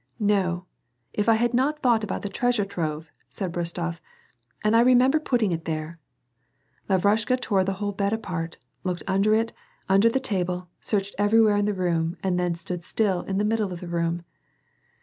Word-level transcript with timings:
"No, 0.35 0.65
if 1.13 1.29
I 1.29 1.35
had 1.35 1.53
not 1.53 1.83
thought 1.83 2.03
about 2.03 2.23
the 2.23 2.27
treasure 2.29 2.65
trove 2.65 3.11
"—said 3.29 3.51
Rostof,'' 3.53 3.99
and 4.63 4.75
I 4.75 4.79
remember 4.81 5.19
putting 5.19 5.51
it 5.51 5.65
there." 5.65 5.99
Lavrushka 6.89 7.39
tore 7.39 7.63
the 7.63 7.73
whole 7.73 7.91
bed 7.91 8.11
apart, 8.11 8.57
looked 8.83 9.03
under 9.05 9.35
it, 9.35 9.53
under 9.87 10.09
the 10.09 10.19
table, 10.19 10.69
searched 10.79 11.13
everywhere 11.19 11.57
in 11.57 11.65
the 11.65 11.75
room 11.75 12.17
and 12.23 12.39
then 12.39 12.55
stood 12.55 12.83
still 12.83 13.21
in 13.21 13.37
the 13.37 13.45
middle 13.45 13.71
of 13.71 13.79
the 13.79 13.87
room. 13.87 14.23